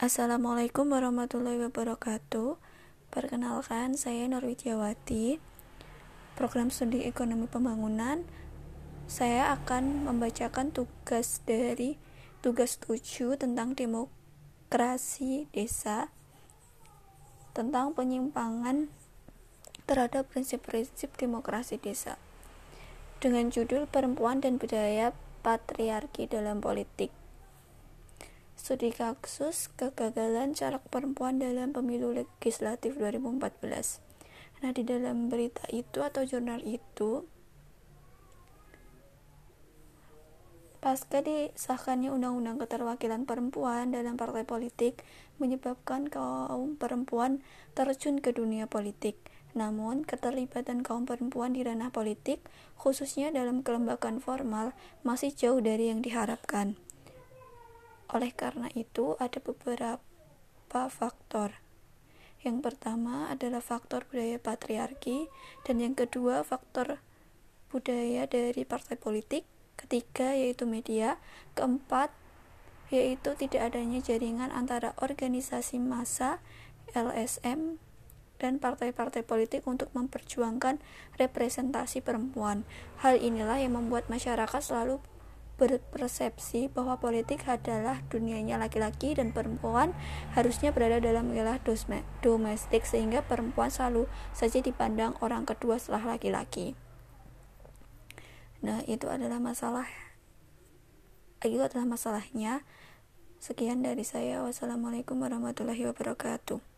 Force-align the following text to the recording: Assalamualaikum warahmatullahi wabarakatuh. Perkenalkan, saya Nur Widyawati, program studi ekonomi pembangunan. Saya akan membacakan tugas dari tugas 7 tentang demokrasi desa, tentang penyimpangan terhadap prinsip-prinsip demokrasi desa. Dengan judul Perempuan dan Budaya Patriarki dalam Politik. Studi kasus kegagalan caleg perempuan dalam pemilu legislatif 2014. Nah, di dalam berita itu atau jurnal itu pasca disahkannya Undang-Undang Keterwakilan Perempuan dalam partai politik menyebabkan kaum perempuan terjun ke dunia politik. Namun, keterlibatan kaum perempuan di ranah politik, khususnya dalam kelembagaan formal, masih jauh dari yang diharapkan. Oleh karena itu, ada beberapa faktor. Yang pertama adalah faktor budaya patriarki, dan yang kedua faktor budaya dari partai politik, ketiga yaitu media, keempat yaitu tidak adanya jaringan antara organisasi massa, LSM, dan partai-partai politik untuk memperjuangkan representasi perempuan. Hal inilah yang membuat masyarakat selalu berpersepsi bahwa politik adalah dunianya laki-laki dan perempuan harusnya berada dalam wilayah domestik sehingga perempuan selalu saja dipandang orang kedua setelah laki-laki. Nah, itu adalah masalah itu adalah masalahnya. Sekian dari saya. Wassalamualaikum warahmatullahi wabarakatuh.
Assalamualaikum 0.00 0.96
warahmatullahi 0.96 1.60
wabarakatuh. 1.68 2.56
Perkenalkan, 3.12 4.00
saya 4.00 4.24
Nur 4.32 4.40
Widyawati, 4.48 5.36
program 6.40 6.72
studi 6.72 7.04
ekonomi 7.04 7.44
pembangunan. 7.44 8.24
Saya 9.04 9.52
akan 9.52 10.08
membacakan 10.08 10.72
tugas 10.72 11.44
dari 11.44 12.00
tugas 12.40 12.80
7 12.80 13.36
tentang 13.36 13.76
demokrasi 13.76 15.52
desa, 15.52 16.08
tentang 17.52 17.92
penyimpangan 17.92 18.88
terhadap 19.84 20.32
prinsip-prinsip 20.32 21.12
demokrasi 21.20 21.76
desa. 21.76 22.16
Dengan 23.20 23.52
judul 23.52 23.84
Perempuan 23.84 24.40
dan 24.40 24.56
Budaya 24.56 25.12
Patriarki 25.44 26.24
dalam 26.24 26.64
Politik. 26.64 27.19
Studi 28.60 28.92
kasus 28.92 29.72
kegagalan 29.72 30.52
caleg 30.52 30.84
perempuan 30.92 31.40
dalam 31.40 31.72
pemilu 31.72 32.12
legislatif 32.12 32.92
2014. 33.00 33.40
Nah, 34.60 34.76
di 34.76 34.84
dalam 34.84 35.32
berita 35.32 35.64
itu 35.72 36.04
atau 36.04 36.28
jurnal 36.28 36.60
itu 36.60 37.24
pasca 40.84 41.24
disahkannya 41.24 42.12
Undang-Undang 42.12 42.60
Keterwakilan 42.60 43.24
Perempuan 43.24 43.96
dalam 43.96 44.20
partai 44.20 44.44
politik 44.44 45.08
menyebabkan 45.40 46.12
kaum 46.12 46.76
perempuan 46.76 47.40
terjun 47.72 48.20
ke 48.20 48.36
dunia 48.36 48.68
politik. 48.68 49.16
Namun, 49.56 50.04
keterlibatan 50.04 50.84
kaum 50.84 51.08
perempuan 51.08 51.56
di 51.56 51.64
ranah 51.64 51.88
politik, 51.96 52.44
khususnya 52.76 53.32
dalam 53.32 53.64
kelembagaan 53.64 54.20
formal, 54.20 54.76
masih 55.00 55.32
jauh 55.32 55.64
dari 55.64 55.88
yang 55.88 56.04
diharapkan. 56.04 56.76
Oleh 58.10 58.34
karena 58.34 58.66
itu, 58.74 59.14
ada 59.22 59.38
beberapa 59.38 60.80
faktor. 60.90 61.62
Yang 62.40 62.58
pertama 62.72 63.30
adalah 63.30 63.62
faktor 63.62 64.08
budaya 64.10 64.40
patriarki, 64.40 65.30
dan 65.62 65.78
yang 65.78 65.94
kedua 65.94 66.42
faktor 66.42 66.98
budaya 67.70 68.26
dari 68.26 68.66
partai 68.66 68.98
politik, 68.98 69.46
ketiga 69.78 70.34
yaitu 70.34 70.66
media, 70.66 71.22
keempat 71.54 72.10
yaitu 72.90 73.38
tidak 73.38 73.70
adanya 73.70 74.02
jaringan 74.02 74.50
antara 74.50 74.98
organisasi 74.98 75.78
massa, 75.78 76.42
LSM, 76.90 77.78
dan 78.42 78.58
partai-partai 78.58 79.22
politik 79.22 79.62
untuk 79.70 79.94
memperjuangkan 79.94 80.82
representasi 81.14 82.02
perempuan. 82.02 82.66
Hal 82.98 83.22
inilah 83.22 83.62
yang 83.62 83.78
membuat 83.78 84.10
masyarakat 84.10 84.58
selalu 84.58 84.98
berpersepsi 85.60 86.72
bahwa 86.72 86.96
politik 86.96 87.44
adalah 87.44 88.00
dunianya 88.08 88.56
laki-laki 88.56 89.12
dan 89.12 89.36
perempuan 89.36 89.92
harusnya 90.32 90.72
berada 90.72 90.96
dalam 91.04 91.28
wilayah 91.28 91.60
domestik 92.24 92.88
sehingga 92.88 93.20
perempuan 93.20 93.68
selalu 93.68 94.08
saja 94.32 94.64
dipandang 94.64 95.20
orang 95.20 95.44
kedua 95.44 95.76
setelah 95.76 96.16
laki-laki. 96.16 96.72
Nah, 98.64 98.80
itu 98.88 99.12
adalah 99.12 99.36
masalah 99.36 99.88
itu 101.40 101.60
adalah 101.60 101.88
masalahnya. 101.88 102.64
Sekian 103.40 103.80
dari 103.80 104.04
saya. 104.04 104.44
Wassalamualaikum 104.44 105.16
warahmatullahi 105.16 105.88
wabarakatuh. 105.88 106.69